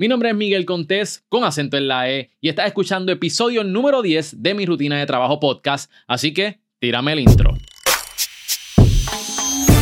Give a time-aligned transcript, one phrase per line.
[0.00, 4.00] Mi nombre es Miguel Contés, con acento en la E, y estás escuchando episodio número
[4.00, 7.58] 10 de mi rutina de trabajo podcast, así que tírame el intro.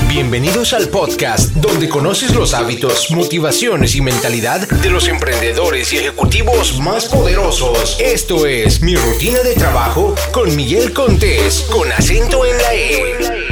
[0.08, 6.80] Bienvenidos al podcast donde conoces los hábitos, motivaciones y mentalidad de los emprendedores y ejecutivos
[6.80, 8.01] más poderosos.
[8.01, 13.46] Esto es mi rutina de trabajo con Miguel Contés, con acento en la E.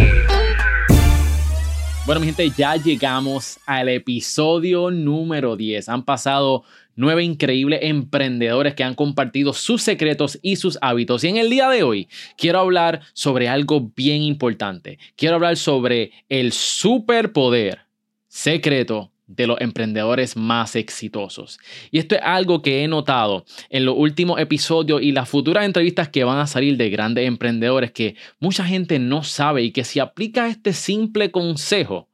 [2.06, 5.88] Bueno, mi gente, ya llegamos al episodio número 10.
[5.88, 6.62] Han pasado
[6.96, 11.24] nueve increíbles emprendedores que han compartido sus secretos y sus hábitos.
[11.24, 14.98] Y en el día de hoy quiero hablar sobre algo bien importante.
[15.16, 17.86] Quiero hablar sobre el superpoder
[18.28, 21.58] secreto de los emprendedores más exitosos.
[21.90, 26.08] Y esto es algo que he notado en los últimos episodios y las futuras entrevistas
[26.08, 30.00] que van a salir de grandes emprendedores que mucha gente no sabe y que si
[30.00, 32.08] aplica este simple consejo,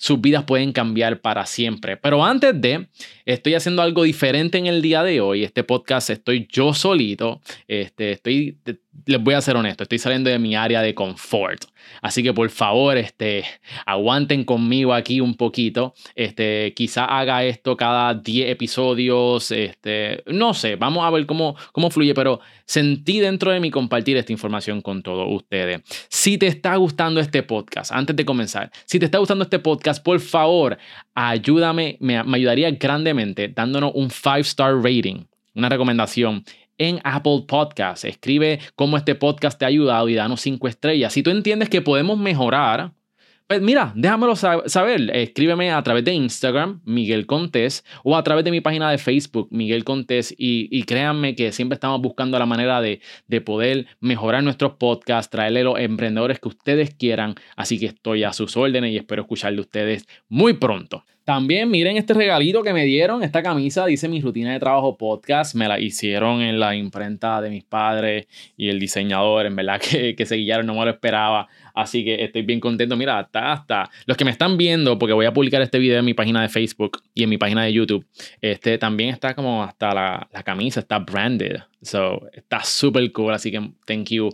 [0.00, 1.98] sus vidas pueden cambiar para siempre.
[1.98, 2.88] Pero antes de,
[3.26, 5.44] estoy haciendo algo diferente en el día de hoy.
[5.44, 7.42] Este podcast estoy yo solito.
[7.68, 8.56] Este, estoy,
[9.06, 11.64] les voy a ser honesto, estoy saliendo de mi área de confort.
[12.02, 13.44] Así que por favor, este,
[13.86, 15.94] aguanten conmigo aquí un poquito.
[16.14, 19.50] Este, quizá haga esto cada 10 episodios.
[19.50, 24.16] Este, no sé, vamos a ver cómo, cómo fluye, pero sentí dentro de mí compartir
[24.16, 25.82] esta información con todos ustedes.
[26.08, 30.02] Si te está gustando este podcast, antes de comenzar, si te está gustando este podcast,
[30.02, 30.78] por favor,
[31.14, 35.24] ayúdame, me, me ayudaría grandemente dándonos un 5-star rating,
[35.54, 36.44] una recomendación
[36.80, 38.06] en Apple Podcast.
[38.06, 41.12] Escribe cómo este podcast te ha ayudado y danos cinco estrellas.
[41.12, 42.94] Si tú entiendes que podemos mejorar,
[43.50, 45.10] pues mira, déjamelo saber.
[45.12, 49.48] Escríbeme a través de Instagram, Miguel Contés, o a través de mi página de Facebook,
[49.50, 50.32] Miguel Contés.
[50.38, 55.64] Y, créanme que siempre estamos buscando la manera de, de poder mejorar nuestros podcasts, traerle
[55.64, 57.34] los emprendedores que ustedes quieran.
[57.56, 61.04] Así que estoy a sus órdenes y espero escuchar de ustedes muy pronto.
[61.30, 65.54] También miren este regalito que me dieron, esta camisa dice mi rutina de trabajo podcast,
[65.54, 70.16] me la hicieron en la imprenta de mis padres y el diseñador, en verdad que,
[70.16, 71.46] que se guiaron, no me lo esperaba,
[71.80, 75.26] así que estoy bien contento, mira, hasta, hasta los que me están viendo, porque voy
[75.26, 78.06] a publicar este video en mi página de Facebook y en mi página de YouTube,
[78.40, 83.50] este también está como hasta la, la camisa, está branded, so está súper cool, así
[83.50, 84.30] que thank you.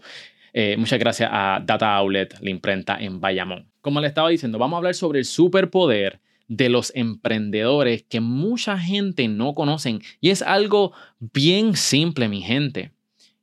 [0.58, 3.66] Eh, muchas gracias a Data Outlet, la imprenta en Bayamón.
[3.82, 6.18] Como le estaba diciendo, vamos a hablar sobre el superpoder
[6.48, 10.00] de los emprendedores que mucha gente no conocen.
[10.20, 12.92] Y es algo bien simple, mi gente.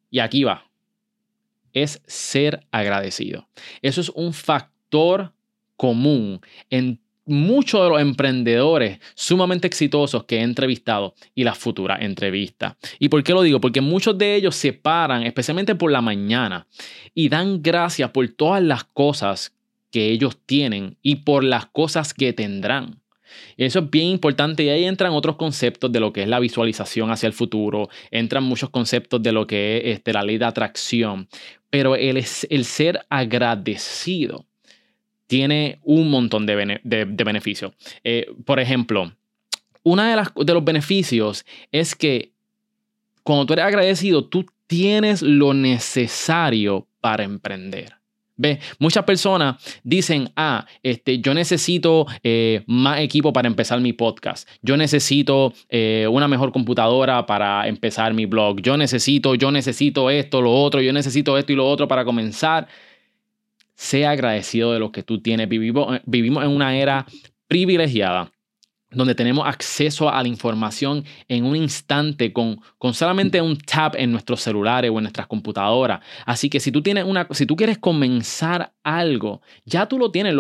[0.10, 0.66] Y aquí va.
[1.74, 3.48] Es ser agradecido.
[3.82, 5.34] Eso es un factor
[5.76, 6.40] común
[6.70, 12.76] en muchos de los emprendedores sumamente exitosos que he entrevistado y las futuras entrevistas.
[13.00, 13.62] ¿Y por qué lo digo?
[13.62, 16.68] Porque muchos de ellos se paran, especialmente por la mañana,
[17.14, 19.54] y dan gracias por todas las cosas
[19.92, 23.00] que ellos tienen y por las cosas que tendrán.
[23.58, 27.12] Eso es bien importante y ahí entran otros conceptos de lo que es la visualización
[27.12, 31.28] hacia el futuro, entran muchos conceptos de lo que es este, la ley de atracción,
[31.74, 34.46] pero el, el ser agradecido
[35.26, 36.86] tiene un montón de,
[37.16, 37.74] beneficios.
[38.04, 39.12] Eh, por ejemplo,
[39.82, 42.32] uno de, de los beneficios es que
[43.24, 47.96] cuando tú eres agradecido, tú tienes lo necesario para emprender.
[48.80, 54.48] Muchas personas dicen, ah, este, yo necesito eh, más equipo para empezar mi podcast.
[54.62, 58.62] Yo necesito eh, una mejor computadora para empezar mi blog.
[58.62, 62.68] Yo necesito, yo necesito esto, lo otro, yo necesito esto y lo otro para comenzar.
[63.76, 65.50] Sea agradecido de lo que tú tienes.
[65.50, 67.06] Vivimos, vivimos en una era
[67.48, 68.32] privilegiada
[68.94, 74.12] donde tenemos acceso a la información en un instante con, con solamente un tap en
[74.12, 76.02] nuestros celulares o en nuestras computadoras.
[76.26, 80.36] Así que si tú tienes una, si tú quieres comenzar algo, ya tú lo tienes.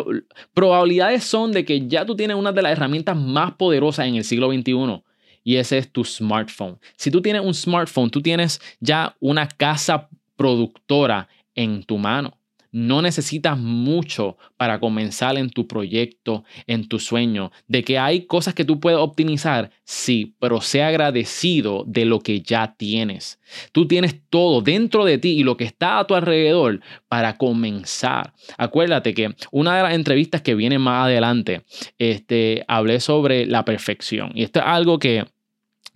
[0.54, 4.24] probabilidades son de que ya tú tienes una de las herramientas más poderosas en el
[4.24, 5.04] siglo XXI
[5.44, 6.80] y ese es tu smartphone.
[6.96, 12.38] Si tú tienes un smartphone, tú tienes ya una casa productora en tu mano.
[12.74, 17.52] No necesitas mucho para comenzar en tu proyecto, en tu sueño.
[17.68, 22.42] De que hay cosas que tú puedes optimizar, sí, pero sea agradecido de lo que
[22.42, 23.40] ya tienes.
[23.72, 28.34] Tú tienes todo dentro de ti y lo que está a tu alrededor para comenzar.
[28.58, 31.62] Acuérdate que una de las entrevistas que viene más adelante,
[32.00, 34.32] este, hablé sobre la perfección.
[34.34, 35.26] Y esto es algo que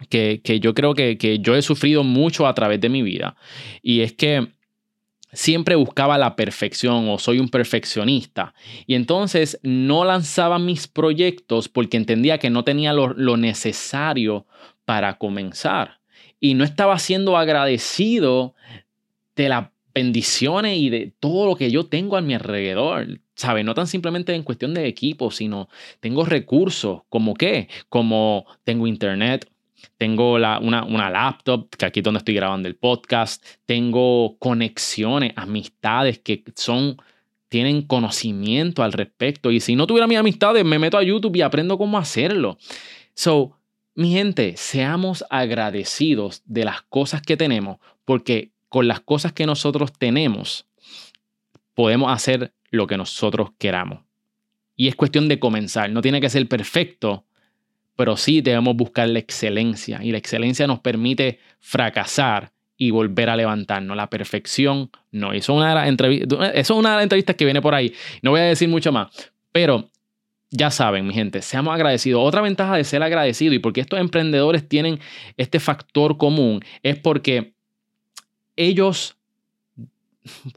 [0.09, 3.35] que, yo creo que, que, yo he sufrido mucho a través de mi vida.
[3.81, 4.47] Y es que
[5.33, 8.53] siempre buscaba la perfección o soy un perfeccionista.
[8.85, 14.45] Y entonces no lanzaba mis proyectos porque entendía que no tenía lo, necesario
[14.85, 15.99] para comenzar.
[16.39, 18.53] Y no estaba siendo agradecido
[19.35, 23.19] de las bendiciones y de todo lo que yo tengo a mi alrededor.
[23.35, 23.63] ¿Sabe?
[23.63, 25.69] No tan simplemente en cuestión de equipo, sino
[25.99, 29.47] tengo recursos como qué, como tengo internet,
[29.97, 36.19] tengo una, una, laptop, que aquí es donde estoy grabando el podcast, tengo conexiones, amistades
[36.19, 36.97] que son,
[37.49, 39.51] tienen conocimiento al respecto.
[39.51, 42.57] Y si no tuviera mis amistades, me meto a YouTube y aprendo cómo hacerlo.
[43.13, 43.57] So,
[43.95, 49.91] mi gente, seamos agradecidos de las cosas que tenemos, porque con las cosas que nosotros
[49.93, 50.67] tenemos,
[51.73, 54.01] podemos hacer lo que nosotros queramos.
[54.75, 55.89] Y es cuestión de comenzar.
[55.89, 57.25] No tiene que ser perfecto,
[57.97, 59.99] pero sí debemos buscar la excelencia.
[60.01, 63.97] Y la excelencia nos permite fracasar y volver a levantarnos.
[63.97, 65.33] La perfección no.
[65.33, 67.73] Eso es una de las entrevistas, eso es una de las entrevistas que viene por
[67.73, 67.93] ahí.
[68.21, 69.09] No voy a decir mucho más.
[69.51, 69.89] Pero
[70.51, 72.21] ya saben, mi gente, seamos agradecidos.
[72.23, 74.99] Otra ventaja de ser agradecido y porque estos emprendedores tienen
[75.35, 77.55] este factor común es porque
[78.55, 79.17] ellos,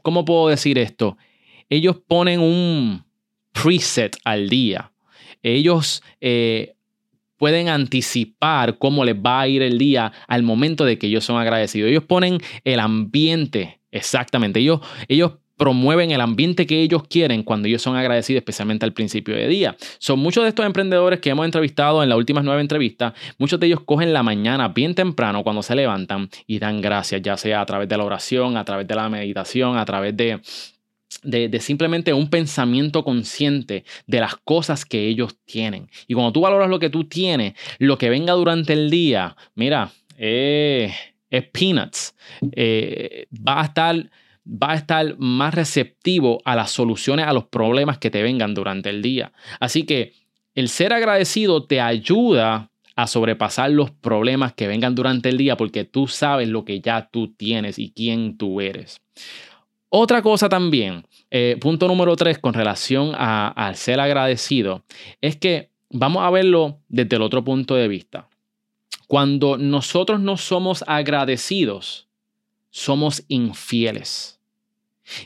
[0.03, 1.17] ¿cómo puedo decir esto?
[1.69, 3.03] Ellos ponen un
[3.51, 4.91] preset al día.
[5.41, 6.75] Ellos eh,
[7.41, 11.41] pueden anticipar cómo les va a ir el día al momento de que ellos son
[11.41, 11.89] agradecidos.
[11.89, 14.59] Ellos ponen el ambiente, exactamente.
[14.59, 19.35] Ellos, ellos promueven el ambiente que ellos quieren cuando ellos son agradecidos, especialmente al principio
[19.35, 19.75] de día.
[19.97, 23.65] Son muchos de estos emprendedores que hemos entrevistado en las últimas nueve entrevistas, muchos de
[23.65, 27.65] ellos cogen la mañana bien temprano cuando se levantan y dan gracias, ya sea a
[27.65, 30.41] través de la oración, a través de la meditación, a través de
[31.23, 35.89] de, simplemente un pensamiento consciente de las cosas que ellos tienen.
[36.07, 39.91] Y cuando tú valoras lo que tú tienes, lo que venga durante el día, mira,
[40.17, 40.93] eh,
[41.29, 42.15] es peanuts.
[42.51, 44.09] Eh, va, a estar,
[44.45, 48.89] va a estar más receptivo a las soluciones a los problemas que te vengan durante
[48.89, 49.31] el día.
[49.59, 50.13] Así que
[50.55, 55.85] el ser agradecido te ayuda a sobrepasar los problemas que vengan durante el día porque
[55.85, 59.01] tú sabes lo que ya tú tienes y quién tú eres.
[59.93, 64.85] Otra cosa también, eh, punto número tres con relación al ser agradecido,
[65.19, 68.29] es que vamos a verlo desde el otro punto de vista.
[69.07, 72.07] Cuando nosotros no somos agradecidos,
[72.69, 74.39] somos infieles.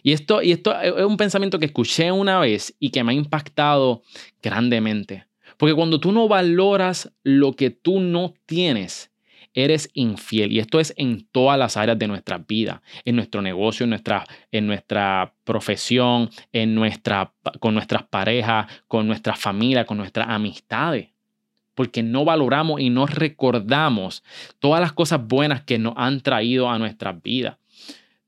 [0.01, 3.15] Y esto, y esto es un pensamiento que escuché una vez y que me ha
[3.15, 4.01] impactado
[4.41, 5.27] grandemente.
[5.57, 9.11] Porque cuando tú no valoras lo que tú no tienes,
[9.55, 10.51] eres infiel.
[10.51, 14.25] Y esto es en todas las áreas de nuestra vida, en nuestro negocio, en nuestra,
[14.51, 21.09] en nuestra profesión, en nuestra, con nuestras parejas, con nuestra familia, con nuestras amistades.
[21.73, 24.23] Porque no valoramos y no recordamos
[24.59, 27.57] todas las cosas buenas que nos han traído a nuestras vidas.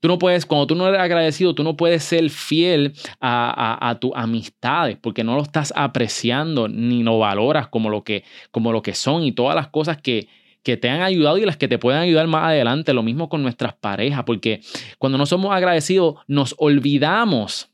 [0.00, 3.98] Tú no puedes, cuando tú no eres agradecido, tú no puedes ser fiel a, a,
[3.98, 8.22] tus amistades porque no lo estás apreciando ni lo valoras como lo que,
[8.52, 10.28] como lo que son y todas las cosas que,
[10.62, 12.92] que te han ayudado y las que te pueden ayudar más adelante.
[12.92, 14.60] Lo mismo con nuestras parejas, porque
[14.98, 17.70] cuando no somos agradecidos nos olvidamos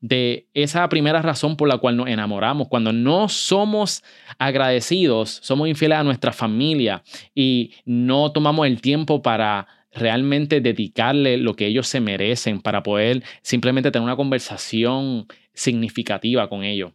[0.00, 2.68] de esa primera razón por la cual nos enamoramos.
[2.68, 4.02] Cuando no somos
[4.38, 7.02] agradecidos, somos infieles a nuestra familia
[7.34, 13.22] y no tomamos el tiempo para realmente dedicarle lo que ellos se merecen para poder
[13.42, 16.92] simplemente tener una conversación significativa con ellos.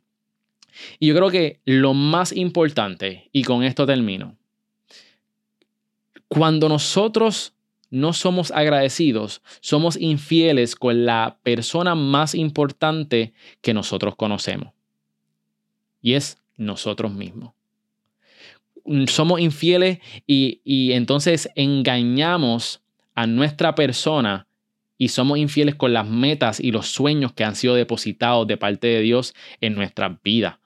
[0.99, 4.37] Y yo creo que lo más importante, y con esto termino,
[6.33, 7.53] cuando nosotros
[7.91, 14.74] no somos agradecidos, somos infieles con la persona más importante que nosotros conocemos.
[16.01, 17.53] Y es nosotros mismos.
[19.06, 22.81] Somos infieles y, y entonces engañamos
[23.13, 24.48] a nuestra persona
[24.98, 28.88] y somos infieles con las metas y los sueños que han sido depositados de parte
[28.88, 30.57] de Dios en nuestras vidas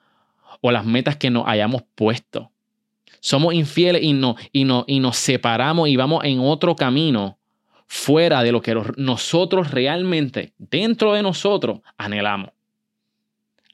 [0.62, 2.52] o las metas que nos hayamos puesto
[3.20, 7.38] somos infieles y, no, y, no, y nos separamos y vamos en otro camino
[7.86, 12.50] fuera de lo que nosotros realmente, dentro de nosotros, anhelamos.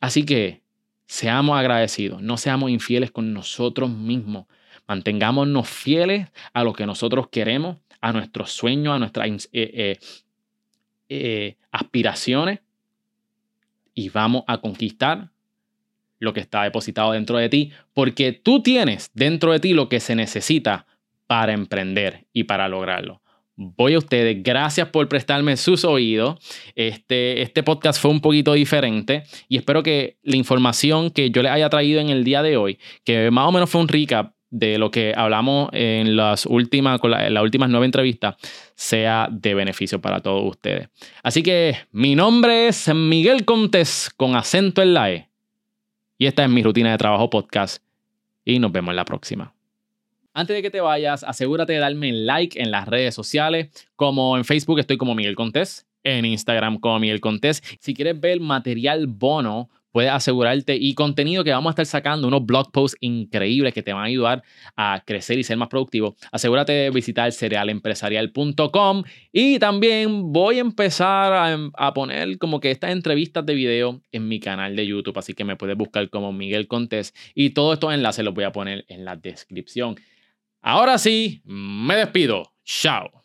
[0.00, 0.62] Así que
[1.06, 4.46] seamos agradecidos, no seamos infieles con nosotros mismos.
[4.86, 9.98] Mantengámonos fieles a lo que nosotros queremos, a nuestros sueños, a nuestras eh, eh,
[11.08, 12.60] eh, aspiraciones
[13.94, 15.30] y vamos a conquistar
[16.24, 20.00] lo que está depositado dentro de ti, porque tú tienes dentro de ti lo que
[20.00, 20.86] se necesita
[21.26, 23.20] para emprender y para lograrlo.
[23.56, 26.36] Voy a ustedes, gracias por prestarme sus oídos.
[26.74, 31.52] Este, este podcast fue un poquito diferente y espero que la información que yo les
[31.52, 34.78] haya traído en el día de hoy, que más o menos fue un recap de
[34.78, 38.36] lo que hablamos en las últimas, con las últimas nueve entrevistas,
[38.74, 40.88] sea de beneficio para todos ustedes.
[41.22, 45.33] Así que mi nombre es Miguel Contés con acento en la E.
[46.18, 47.82] Y esta es mi rutina de trabajo podcast.
[48.44, 49.54] Y nos vemos en la próxima.
[50.32, 54.44] Antes de que te vayas, asegúrate de darme like en las redes sociales, como en
[54.44, 57.62] Facebook estoy como Miguel Contés, en Instagram como Miguel Contés.
[57.78, 62.44] Si quieres ver material bono puedes asegurarte y contenido que vamos a estar sacando, unos
[62.44, 64.42] blog posts increíbles que te van a ayudar
[64.74, 66.16] a crecer y ser más productivo.
[66.32, 72.90] Asegúrate de visitar cerealempresarial.com y también voy a empezar a, a, poner como que estas
[72.90, 76.66] entrevistas de video en mi canal de YouTube, así que me puedes buscar como Miguel
[76.66, 79.94] Contés y todos estos enlaces los voy a poner en la descripción.
[80.60, 82.52] Ahora sí, me despido.
[82.64, 83.23] Chao.